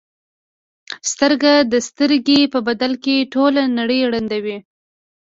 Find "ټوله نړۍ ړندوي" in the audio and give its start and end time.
3.33-4.57